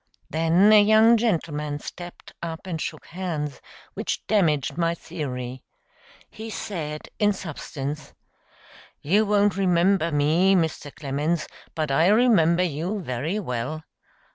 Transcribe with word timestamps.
Then 0.31 0.73
a 0.73 0.81
young 0.81 1.15
gentleman 1.15 1.77
stepped 1.77 2.33
up 2.41 2.65
and 2.65 2.81
shook 2.81 3.05
hands, 3.05 3.61
which 3.93 4.25
damaged 4.25 4.75
my 4.75 4.95
theory. 4.95 5.61
He 6.31 6.49
said, 6.49 7.09
in 7.19 7.33
substance: 7.33 8.11
"You 9.03 9.27
won't 9.27 9.57
remember 9.57 10.11
me, 10.11 10.55
Mr. 10.55 10.91
Clemens, 10.91 11.47
but 11.75 11.91
I 11.91 12.07
remember 12.07 12.63
you 12.63 12.99
very 13.01 13.39
well. 13.39 13.83